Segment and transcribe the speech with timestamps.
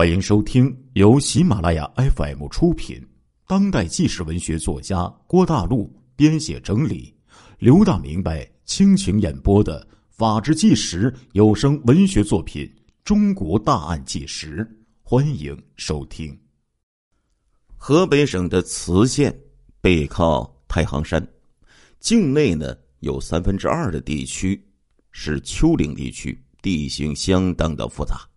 [0.00, 3.06] 欢迎收听由喜马拉雅 FM 出品、
[3.46, 7.14] 当代纪实文学作家郭大陆编写整理、
[7.58, 12.64] 刘大明白倾情演播的《法制纪实》有声文学作品
[13.04, 14.64] 《中国大案纪实》，
[15.02, 16.34] 欢迎收听。
[17.76, 19.38] 河北省的磁县
[19.82, 21.22] 背靠太行山，
[21.98, 24.66] 境内呢有三分之二的地区
[25.10, 28.29] 是丘陵地区，地形相当的复杂。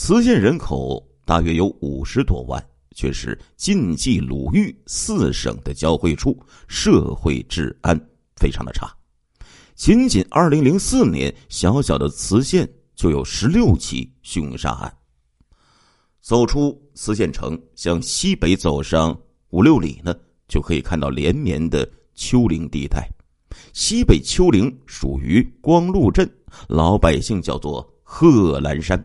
[0.00, 8.00] 磁县人口大约有五十多万，却是晋冀鲁豫四省的交汇处，社会治安
[8.36, 8.88] 非常的差。
[9.74, 14.96] 仅仅二零零四年，小小的磁县就有十六起凶杀案。
[16.20, 19.20] 走出磁县城，向西北走上
[19.50, 20.14] 五六里呢，
[20.46, 23.10] 就可以看到连绵的丘陵地带。
[23.72, 26.30] 西北丘陵属于光禄镇，
[26.68, 29.04] 老百姓叫做贺兰山。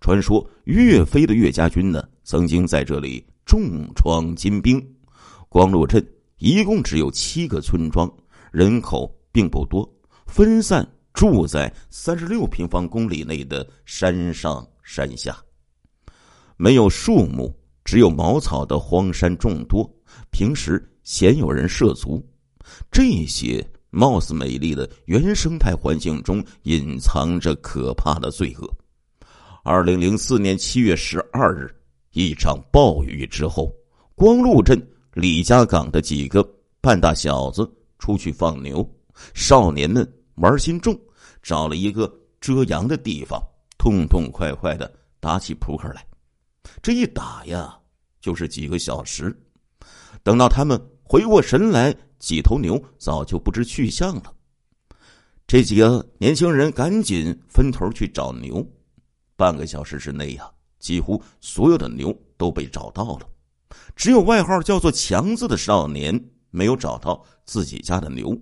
[0.00, 4.84] 传说岳飞的岳家军呢，曾经在这里重创金兵。
[5.48, 6.04] 光禄镇
[6.38, 8.12] 一共只有七个村庄，
[8.50, 9.88] 人口并不多，
[10.26, 15.36] 分散住在三十六平方公里内的山上山下，
[16.56, 19.88] 没有树木，只有茅草的荒山众多。
[20.30, 22.24] 平时鲜有人涉足，
[22.90, 28.83] 这些貌似美丽的原生态环境中，隐藏着可怕的罪恶。
[29.66, 31.74] 二零零四年七月十二日，
[32.12, 33.74] 一场暴雨之后，
[34.14, 34.78] 光禄镇
[35.14, 36.46] 李家岗的几个
[36.82, 37.66] 半大小子
[37.98, 38.86] 出去放牛，
[39.32, 40.94] 少年们玩心重，
[41.42, 43.42] 找了一个遮阳的地方，
[43.78, 46.06] 痛痛快快的打起扑克来。
[46.82, 47.74] 这一打呀，
[48.20, 49.34] 就是几个小时。
[50.22, 54.30] 等到他们回过神来，几头牛早就不知去向了。
[55.46, 58.62] 这几个年轻人赶紧分头去找牛。
[59.36, 63.28] 半个小时之内呀，几乎所有的牛都被找到了，
[63.96, 66.18] 只有外号叫做“强子”的少年
[66.50, 68.36] 没有找到自己家的牛。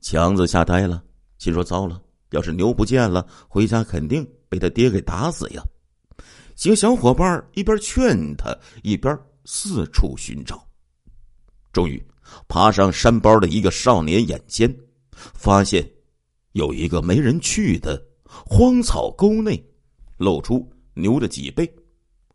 [0.00, 1.02] 强子吓呆了，
[1.38, 5.62] 心说：“糟了，要是牛不见了，回家肯定被他爹给打死呀！”
[6.54, 10.64] 几个小伙伴一边劝他，一边四处寻找。
[11.72, 12.00] 终于，
[12.46, 14.72] 爬上山包的一个少年眼尖，
[15.12, 15.90] 发现
[16.52, 18.00] 有一个没人去的。
[18.44, 19.62] 荒草沟内，
[20.16, 21.72] 露出牛的脊背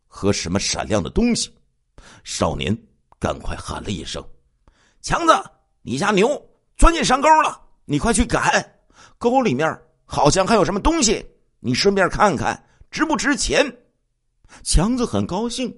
[0.06, 1.54] 和什么闪亮的东西。
[2.24, 2.76] 少年
[3.18, 4.24] 赶快喊了一声
[5.02, 5.32] ：“强子，
[5.82, 6.28] 你家牛
[6.76, 8.80] 钻进山沟了，你快去赶！
[9.18, 11.24] 沟里面好像还有什么东西，
[11.60, 13.64] 你顺便看看值不值钱。”
[14.64, 15.72] 强子很高兴，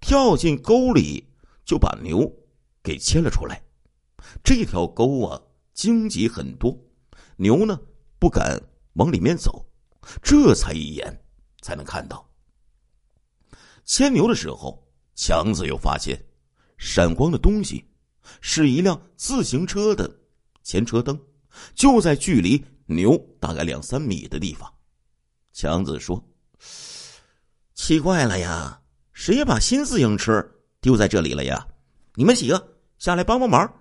[0.00, 1.22] 跳进沟里
[1.64, 2.32] 就把牛
[2.82, 3.60] 给牵了出来。
[4.42, 5.40] 这条沟啊，
[5.74, 6.74] 荆棘很多，
[7.36, 7.78] 牛呢
[8.18, 8.60] 不敢。
[8.96, 9.64] 往里面走，
[10.22, 11.24] 这才一眼
[11.62, 12.28] 才能看到。
[13.84, 14.82] 牵牛的时候，
[15.14, 16.20] 强子又发现
[16.76, 17.84] 闪光的东西
[18.40, 20.10] 是一辆自行车的
[20.62, 21.18] 前车灯，
[21.74, 24.70] 就在距离牛大概两三米的地方。
[25.52, 26.22] 强子说
[27.74, 28.80] ：“奇怪了呀，
[29.12, 30.44] 谁把新自行车
[30.80, 31.66] 丢在这里了呀？
[32.14, 33.72] 你们几个下来帮帮忙，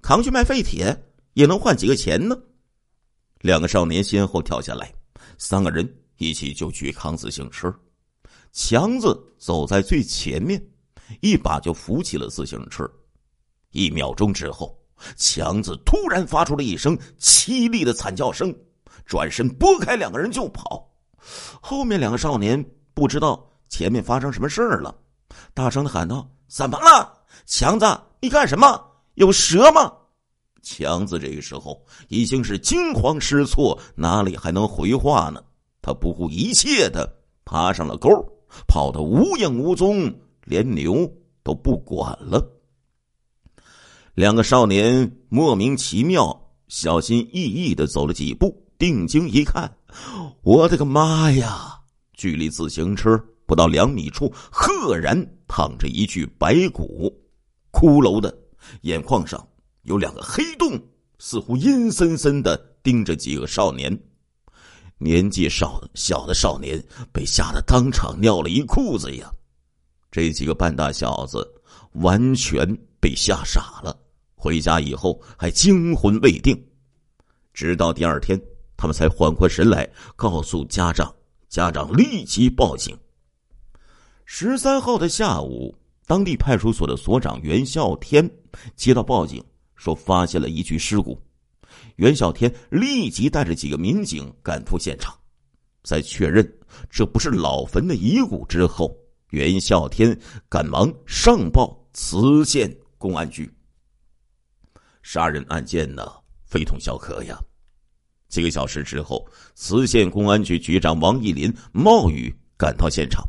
[0.00, 2.36] 扛去卖废铁也能换几个钱呢。”
[3.40, 4.92] 两个少年先后跳下来，
[5.38, 7.72] 三个人一起就去扛自行车。
[8.52, 10.60] 强子走在最前面，
[11.20, 12.90] 一把就扶起了自行车。
[13.70, 14.76] 一秒钟之后，
[15.16, 18.52] 强子突然发出了一声凄厉的惨叫声，
[19.04, 20.90] 转身拨开两个人就跑。
[21.60, 24.92] 后面两个少年不知道前面发生什么事儿了，
[25.54, 27.22] 大声的喊道：“怎么了？
[27.46, 27.86] 强子，
[28.20, 28.84] 你干什么？
[29.14, 29.92] 有蛇吗？”
[30.62, 35.42] 强子这个时候已经是惊慌失措，哪里还能回话呢？
[35.80, 37.10] 他不顾一切的
[37.44, 38.08] 爬上了沟，
[38.66, 40.12] 跑得无影无踪，
[40.44, 41.10] 连牛
[41.42, 42.44] 都不管了。
[44.14, 49.72] 两个少年莫名其妙、小心翼翼的走了几步，定睛一看，
[50.42, 51.78] 我的个妈呀！
[52.14, 53.16] 距离自行车
[53.46, 55.16] 不到两米处，赫然
[55.46, 57.16] 躺着一具白骨，
[57.70, 58.36] 骷髅的
[58.82, 59.46] 眼眶上。
[59.88, 60.78] 有两个黑洞，
[61.18, 63.98] 似乎阴森森的盯着几个少年。
[64.98, 66.82] 年纪少小的少年
[67.12, 69.32] 被吓得当场尿了一裤子呀！
[70.10, 71.46] 这几个半大小子
[71.92, 72.66] 完全
[73.00, 73.98] 被吓傻了，
[74.34, 76.54] 回家以后还惊魂未定。
[77.54, 78.40] 直到第二天，
[78.76, 81.12] 他们才缓过神来，告诉家长。
[81.48, 82.94] 家长立即报警。
[84.26, 85.74] 十三号的下午，
[86.06, 88.30] 当地派出所的所长袁孝天
[88.76, 89.42] 接到报警。
[89.78, 91.18] 说发现了一具尸骨，
[91.96, 95.16] 袁小天立即带着几个民警赶赴现场，
[95.84, 96.46] 在确认
[96.90, 98.94] 这不是老坟的遗骨之后，
[99.30, 103.50] 袁啸天赶忙上报磁县公安局。
[105.00, 106.02] 杀人案件呢，
[106.44, 107.38] 非同小可呀。
[108.28, 113.24] 几个小时之后，磁县公安局局长王义林冒雨赶到现场，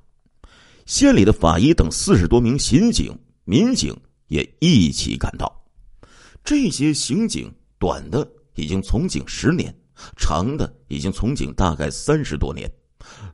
[0.87, 3.15] 县里的法医等四十多名刑警、
[3.45, 3.95] 民警
[4.27, 5.58] 也一起赶到。
[6.49, 9.71] 这些刑警，短的已经从警十年，
[10.17, 12.67] 长的已经从警大概三十多年，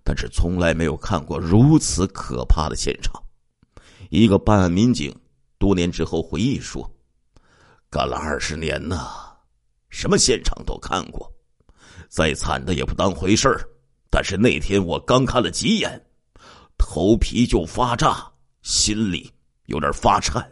[0.03, 3.13] 但是从来没有看过如此可怕的现场。
[4.09, 5.17] 一个办案民警
[5.57, 6.85] 多年之后回忆说
[7.89, 9.07] ：“干了二十年呐，
[9.87, 11.31] 什么现场都看过。”
[12.11, 13.65] 再惨的也不当回事儿，
[14.09, 16.05] 但是那天我刚看了几眼，
[16.77, 18.29] 头皮就发炸，
[18.61, 19.31] 心里
[19.67, 20.45] 有点发颤，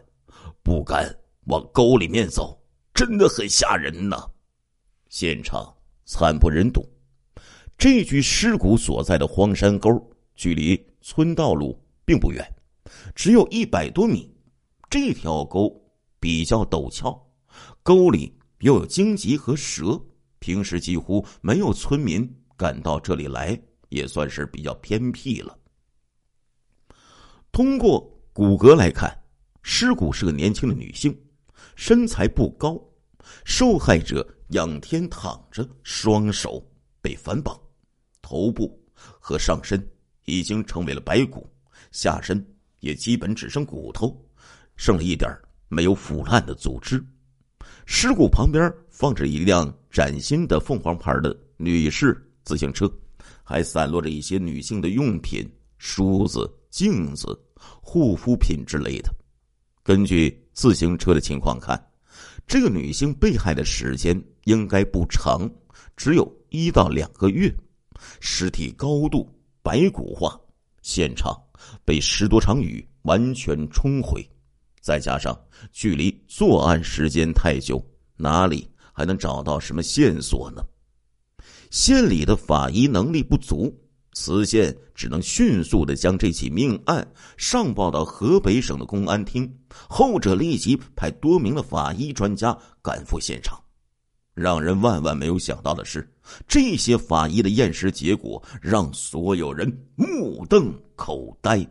[0.64, 1.14] 不敢
[1.46, 2.62] 往沟里面走，
[2.94, 4.30] 真的很吓人呐。
[5.10, 5.76] 现场
[6.06, 6.84] 惨不忍睹，
[7.78, 9.90] 这具尸骨所在的荒山沟
[10.36, 12.44] 距离村道路并不远，
[13.14, 14.32] 只有一百多米。
[14.90, 15.72] 这条沟
[16.20, 17.20] 比较陡峭，
[17.82, 20.00] 沟里又有荆棘和蛇。
[20.40, 23.60] 平时几乎没有村民敢到这里来，
[23.90, 25.58] 也算是比较偏僻了。
[27.52, 28.02] 通过
[28.34, 29.18] 骨骼来看，
[29.62, 31.18] 尸骨是个年轻的女性，
[31.76, 32.80] 身材不高。
[33.46, 36.62] 受害者仰天躺着，双手
[37.02, 37.58] 被反绑，
[38.22, 38.78] 头部
[39.20, 39.82] 和上身
[40.26, 41.50] 已经成为了白骨，
[41.92, 42.46] 下身
[42.82, 44.14] 也基本只剩骨头，
[44.76, 45.32] 剩了一点
[45.70, 47.02] 没有腐烂的组织。
[47.86, 52.92] 尸骨旁边放着一辆崭新的凤凰牌的女士自行车，
[53.42, 57.28] 还散落着一些女性的用品、梳子、镜子、
[57.82, 59.10] 护肤品之类的。
[59.82, 61.84] 根据自行车的情况看，
[62.48, 65.50] 这个女性被害的时间应该不长，
[65.98, 67.54] 只有一到两个月。
[68.20, 69.30] 尸体高度
[69.62, 70.40] 白骨化，
[70.82, 71.36] 现场
[71.86, 74.28] 被十多场雨完全冲毁。
[74.82, 75.38] 再加上
[75.72, 77.82] 距离作案时间太久，
[78.18, 80.62] 哪里还能找到什么线索呢？
[81.72, 83.74] 县里的法医能力不足，
[84.14, 87.06] 磁县只能迅速的将这起命案
[87.36, 89.52] 上报到河北省的公安厅，
[89.90, 93.60] 后者立即派多名的法医专家赶赴现场。
[94.34, 96.10] 让人万万没有想到的是，
[96.48, 101.68] 这些法医的验尸结果让所有人目瞪口呆。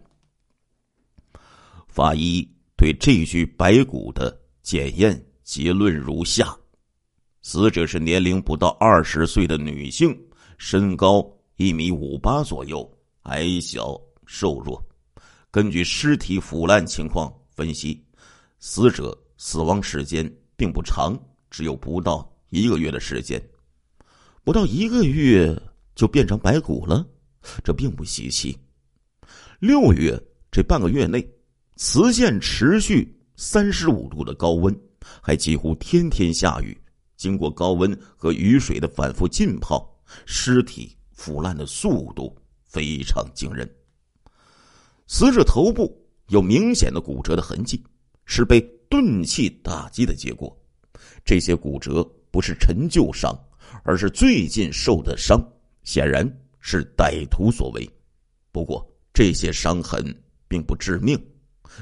[1.88, 2.48] 法医。
[2.74, 6.52] 对这具白骨的检验结论如下：
[7.40, 10.12] 死者是年龄不到二十岁的女性，
[10.58, 11.24] 身高
[11.62, 12.90] 一米五八左右，
[13.22, 14.84] 矮小瘦弱。
[15.48, 18.04] 根据尸体腐烂情况分析，
[18.58, 21.16] 死者死亡时间并不长，
[21.50, 23.40] 只有不到一个月的时间。
[24.42, 25.56] 不到一个月
[25.94, 27.06] 就变成白骨了，
[27.62, 28.58] 这并不稀奇。
[29.60, 30.20] 六月
[30.50, 31.24] 这半个月内。
[31.76, 34.76] 磁县持续三十五度的高温，
[35.20, 36.76] 还几乎天天下雨。
[37.16, 39.88] 经过高温和雨水的反复浸泡，
[40.26, 43.70] 尸体腐烂的速度非常惊人。
[45.06, 45.96] 死者头部
[46.30, 47.80] 有明显的骨折的痕迹，
[48.24, 48.60] 是被
[48.90, 50.52] 钝器打击的结果。
[51.24, 52.02] 这些骨折
[52.32, 53.32] 不是陈旧伤，
[53.84, 55.40] 而是最近受的伤，
[55.84, 56.26] 显然
[56.58, 57.88] 是歹徒所为。
[58.50, 58.84] 不过，
[59.14, 60.04] 这些伤痕
[60.48, 61.16] 并不致命。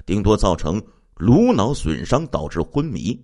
[0.05, 0.83] 顶多造成
[1.17, 3.19] 颅脑损伤，导致昏迷。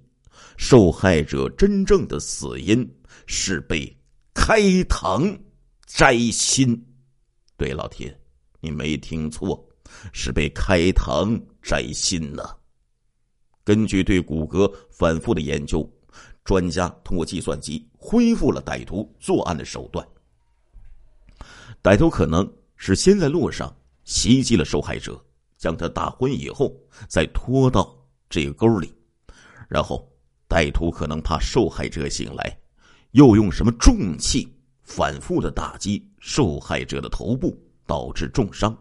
[0.57, 2.91] 受害者真正的死因
[3.27, 3.95] 是被
[4.33, 5.39] 开膛
[5.87, 6.79] 摘心。
[7.57, 8.15] 对，老铁，
[8.61, 9.67] 你没听错，
[10.13, 12.43] 是被开膛摘心呢。
[13.65, 15.89] 根据对骨骼反复的研究，
[16.45, 20.07] 专家通过计算机恢复了歹徒作案的手段。
[21.83, 23.75] 歹徒可能是先在路上
[24.05, 25.19] 袭击了受害者。
[25.59, 26.71] 将他打昏以后，
[27.09, 27.97] 再拖到
[28.29, 28.95] 这个沟里，
[29.71, 30.07] 然后
[30.47, 32.61] 歹徒可能怕受害者醒来，
[33.13, 34.47] 又用什么重器
[34.87, 37.55] 反复的打击受害者的头部，
[37.87, 38.75] 导致重伤。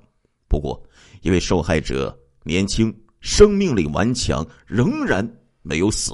[0.48, 0.82] 不过，
[1.22, 5.30] 因为受害者年轻，生命力顽强，仍然
[5.62, 6.14] 没有死。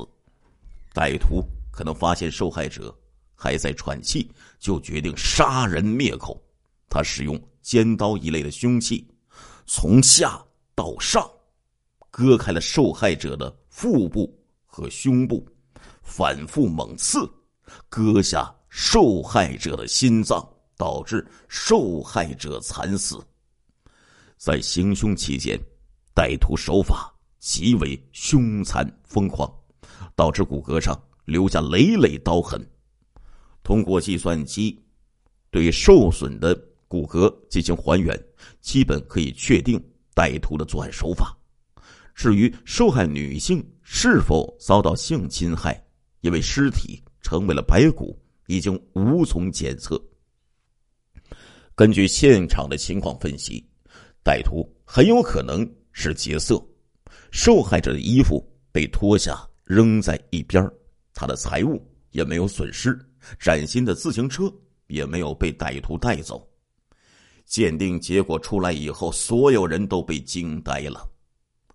[0.93, 2.97] 歹徒可能发现受害者
[3.35, 6.41] 还在喘气，就决定杀人灭口。
[6.89, 9.07] 他使用尖刀一类的凶器，
[9.67, 10.43] 从下。
[10.73, 11.29] 到上，
[12.09, 14.33] 割开了受害者的腹部
[14.65, 15.45] 和胸部，
[16.01, 17.29] 反复猛刺，
[17.87, 20.41] 割下受害者的心脏，
[20.77, 23.21] 导致受害者惨死。
[24.37, 25.59] 在行凶期间，
[26.15, 29.53] 歹徒手法极为凶残疯狂，
[30.15, 32.65] 导致骨骼上留下累累刀痕。
[33.61, 34.81] 通过计算机
[35.51, 36.55] 对受损的
[36.87, 38.17] 骨骼进行还原，
[38.61, 39.77] 基本可以确定
[40.15, 41.37] 歹徒的作案手法。
[42.15, 45.85] 至于受害女性是否遭到性侵害，
[46.21, 48.17] 因为尸体成为了白骨，
[48.47, 50.01] 已经无从检测。
[51.75, 53.65] 根据现场的情况分析，
[54.23, 56.63] 歹徒很有可能是劫色。
[57.31, 60.69] 受害者的衣服被脱下扔在一边，
[61.13, 61.81] 他的财物
[62.11, 62.97] 也没有损失，
[63.39, 64.51] 崭新的自行车
[64.87, 66.45] 也没有被歹徒带走。
[67.45, 71.09] 鉴定结果出来以后，所有人都被惊呆了。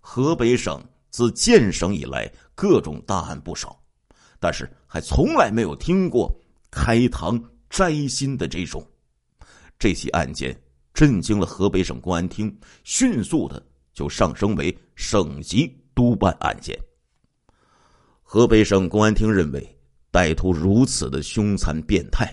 [0.00, 3.82] 河北省自建省以来，各种大案不少，
[4.38, 6.34] 但是还从来没有听过
[6.76, 8.86] 开膛摘心的这种。
[9.78, 10.54] 这起案件
[10.92, 12.54] 震惊了河北省公安厅，
[12.84, 13.64] 迅速的
[13.94, 16.78] 就上升为省级督办案件。
[18.22, 19.78] 河北省公安厅认为，
[20.12, 22.30] 歹徒如此的凶残变态，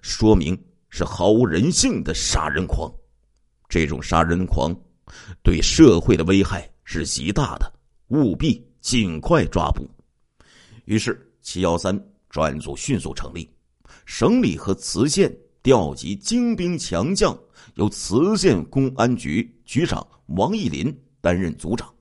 [0.00, 0.58] 说明
[0.88, 2.90] 是毫无人性的杀人狂。
[3.68, 4.74] 这种杀人狂
[5.42, 6.66] 对社会的危害。
[6.84, 7.72] 是极大的，
[8.08, 9.88] 务必尽快抓捕。
[10.84, 11.96] 于是，七幺三
[12.28, 13.48] 专案组迅速成立，
[14.04, 17.38] 省里和磁县调集精兵强将，
[17.74, 21.92] 由磁县公安局局长王义林担任组长。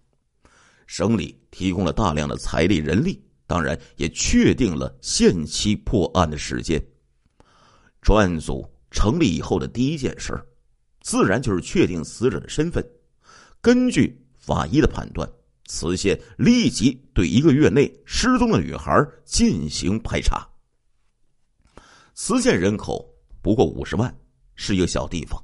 [0.88, 6.84] 省里提供了大量的财力人力，当然也确定了限期破案的时间。
[8.02, 10.38] 专案组成立以后的第一件事
[11.02, 12.86] 自然就是确定死者的身份。
[13.62, 15.30] 根据法医的判断，
[15.68, 20.51] 磁县立即对一个月内失踪的女孩进行排查。
[22.24, 23.04] 磁县人口
[23.42, 24.16] 不过五十万，
[24.54, 25.44] 是一个小地方，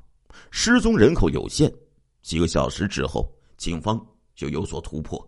[0.51, 1.73] 失踪人口有限。
[2.21, 3.99] 几个小时之后，警方
[4.35, 5.27] 就有所突破，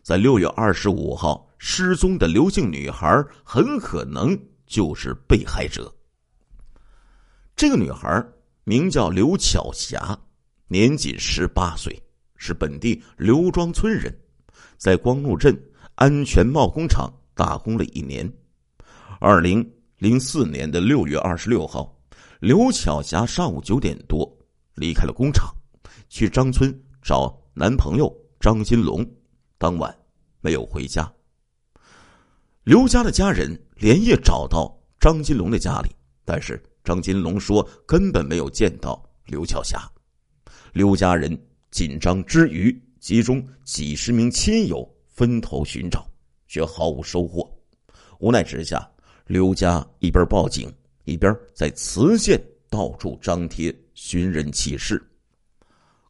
[0.00, 5.92] 在六月二十五号失踪的刘姓女孩很可能就是被害者。
[7.56, 8.24] 这个女孩
[8.62, 10.16] 名叫刘巧霞，
[10.68, 12.00] 年仅十八岁。
[12.36, 14.16] 是本地刘庄村人，
[14.76, 15.60] 在光禄镇
[15.96, 18.32] 安全帽工厂打工了一年。
[19.18, 21.94] 二零零四年的六月二十六号，
[22.40, 24.30] 刘巧霞上午九点多
[24.74, 25.54] 离开了工厂，
[26.08, 26.72] 去张村
[27.02, 29.04] 找男朋友张金龙。
[29.58, 29.96] 当晚
[30.40, 31.10] 没有回家。
[32.64, 35.90] 刘家的家人连夜找到张金龙的家里，
[36.24, 39.90] 但是张金龙说根本没有见到刘巧霞。
[40.72, 41.36] 刘家人。
[41.72, 46.08] 紧张之余，集中几十名亲友分头寻找，
[46.46, 47.46] 却毫无收获。
[48.18, 48.88] 无奈之下，
[49.26, 52.40] 刘家一边报警，一边在磁县
[52.70, 55.04] 到处张贴寻人启事。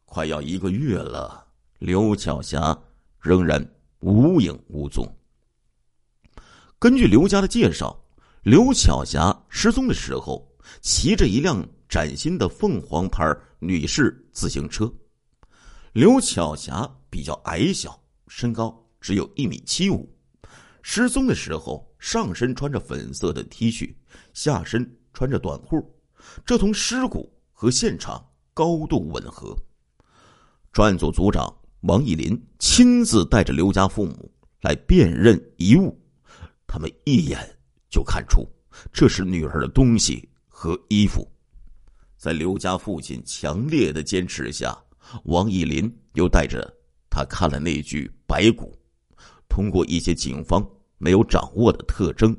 [0.05, 1.43] 快要一个月了，
[1.79, 2.79] 刘巧霞
[3.19, 3.59] 仍然
[4.01, 5.03] 无影无踪。
[6.77, 7.99] 根据刘家的介绍，
[8.43, 10.47] 刘巧霞失踪的时候
[10.81, 14.93] 骑着一辆崭新的凤凰牌女士自行车。
[15.91, 20.07] 刘巧霞比较矮小，身高只有一米七五。
[20.83, 23.93] 失踪的时候，上身穿着粉色的 T 恤，
[24.33, 25.95] 下身穿着短裤，
[26.45, 28.23] 这同尸骨和现场
[28.53, 29.55] 高度吻合。
[30.71, 31.51] 专案组组长
[31.81, 35.99] 王义林亲自带着刘家父母来辨认遗物，
[36.65, 37.39] 他们一眼
[37.89, 38.47] 就看出
[38.91, 41.27] 这是女儿的东西和衣服。
[42.17, 44.77] 在刘家父亲强烈的坚持下。
[45.23, 46.69] 王义林又带着
[47.09, 48.77] 他看了那具白骨，
[49.47, 50.61] 通过一些警方
[50.97, 52.35] 没有掌握的特征，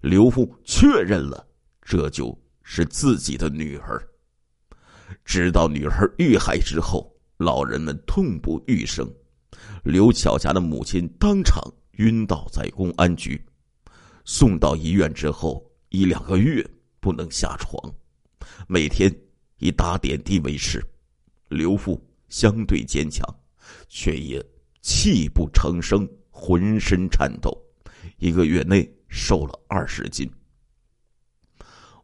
[0.00, 1.46] 刘父确认了
[1.80, 4.02] 这就是自己的女儿。
[5.24, 9.08] 知道女儿遇害之后，老人们痛不欲生。
[9.84, 11.62] 刘巧霞的母亲当场
[11.98, 13.44] 晕倒在公安局，
[14.24, 16.66] 送到医院之后一两个月
[16.98, 17.94] 不能下床，
[18.66, 19.14] 每天
[19.58, 20.82] 以打点滴为食。
[21.48, 23.26] 刘父相对坚强，
[23.88, 24.44] 却也
[24.80, 27.56] 泣不成声，浑身颤抖。
[28.18, 30.30] 一个月内瘦了二十斤。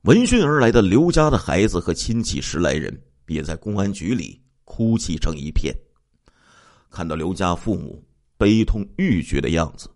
[0.02, 5.74] 闻讯而来的刘家的孩子和亲戚十来人，也在公安局里哭泣成一片。
[6.90, 8.02] 看到刘家父母
[8.36, 9.90] 悲痛欲绝的样子，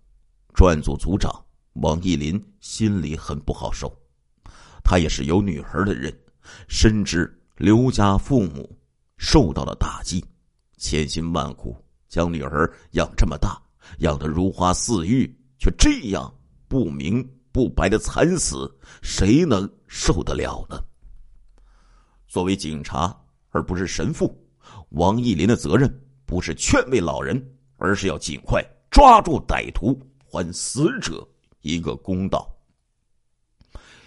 [0.55, 1.33] 专案组组长
[1.75, 3.91] 王义林心里很不好受。
[4.85, 6.13] 他也是有女儿的人，
[6.69, 8.79] 深知刘家父母。
[9.19, 10.25] 受到了打击，
[10.79, 11.77] 千辛万苦
[12.09, 13.57] 将女儿养这么大，
[13.99, 16.35] 养得如花似玉，却这样
[16.67, 18.69] 不明不白的惨死，
[19.01, 20.85] 谁能受得了呢？
[22.27, 23.17] 作为警察
[23.51, 24.37] 而不是神父，
[24.89, 25.89] 王义林的责任
[26.27, 27.41] 不是劝慰老人，
[27.77, 31.25] 而是要尽快抓住歹徒，还死者
[31.61, 32.53] 一个公道。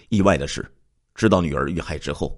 [0.09, 0.69] 意外的是，
[1.13, 2.38] 知道女儿遇害之后。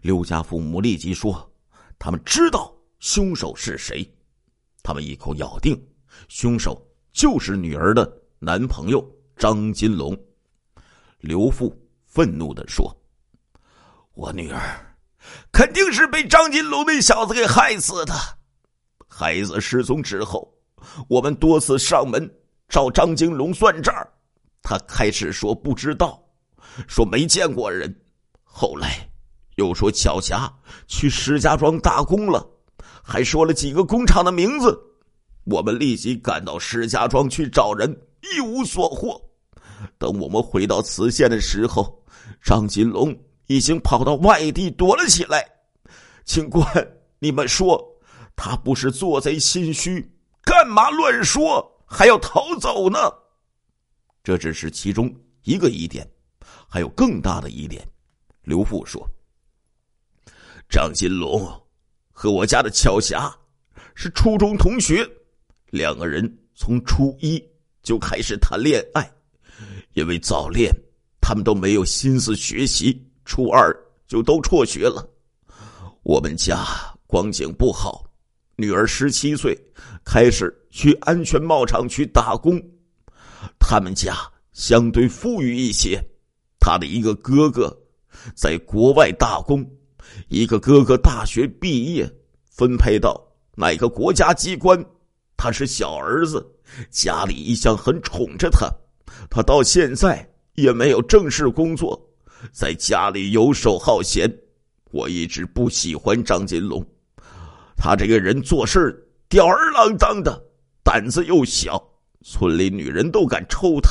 [0.00, 1.52] 刘家父母立即说
[2.00, 4.10] ：“他们知道凶手是谁。”
[4.82, 5.78] 他们一口咬定，
[6.28, 9.04] 凶手就是女儿的男朋友
[9.36, 10.16] 张金龙。
[11.20, 11.74] 刘父
[12.04, 12.94] 愤怒的说
[14.14, 14.96] ：“我女儿
[15.52, 18.14] 肯定是被张金龙那小子给害死的。
[19.08, 20.52] 孩子失踪之后，
[21.08, 22.30] 我们多次上门
[22.68, 23.94] 找张金龙算账，
[24.62, 26.22] 他开始说不知道，
[26.86, 27.94] 说没见过人，
[28.42, 29.08] 后来
[29.56, 30.52] 又说巧霞
[30.86, 32.46] 去石家庄打工了。”
[33.06, 34.78] 还说了几个工厂的名字，
[35.44, 37.94] 我们立即赶到石家庄去找人，
[38.32, 39.20] 一无所获。
[39.98, 42.02] 等我们回到磁县的时候，
[42.42, 43.14] 张金龙
[43.46, 45.44] 已经跑到外地躲了起来。
[46.24, 46.64] 警官，
[47.18, 47.82] 你们说
[48.34, 50.10] 他不是做贼心虚，
[50.42, 52.98] 干嘛乱说，还要逃走呢？
[54.22, 56.08] 这只是其中一个疑点，
[56.68, 57.86] 还有更大的疑点。
[58.42, 59.06] 刘富说
[60.68, 61.50] ：“张金龙。”
[62.16, 63.28] 和我家的巧霞
[63.96, 65.04] 是初中同学，
[65.70, 67.44] 两个人从初一
[67.84, 69.08] 就开始谈恋爱，
[69.92, 70.74] 因为早恋，
[71.20, 73.72] 他们都没有心思学习，初二
[74.08, 75.08] 就都辍学了。
[76.02, 76.66] 我们家
[77.06, 78.04] 光景不好，
[78.56, 79.56] 女儿十七岁
[80.02, 82.60] 开始去安全帽厂去打工，
[83.60, 84.16] 他们家
[84.52, 86.02] 相对富裕一些，
[86.58, 87.74] 他的一个哥哥
[88.34, 89.64] 在国外打工。
[90.28, 92.10] 一个哥哥大学毕业，
[92.50, 93.20] 分配到
[93.56, 94.82] 哪个国家机关？
[95.36, 96.46] 他是小儿子，
[96.90, 98.68] 家里一向很宠着他。
[99.30, 102.00] 他到现在也没有正式工作，
[102.52, 104.30] 在家里游手好闲。
[104.90, 106.84] 我一直不喜欢张金龙，
[107.76, 110.40] 他这个人做事吊儿郎当的，
[110.82, 111.82] 胆子又小，
[112.22, 113.90] 村里女人都敢抽他。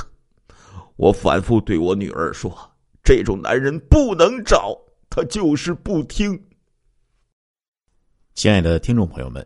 [0.96, 2.56] 我反复对我女儿说
[3.04, 4.78] ：“这种男人不能找。”
[5.10, 6.42] 他就是不听。
[8.34, 9.46] 亲爱的听众朋友们，